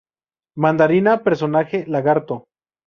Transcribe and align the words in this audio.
Mandarina, 0.55 1.23
personaje: 1.23 1.85
Lagarto. 1.85 2.47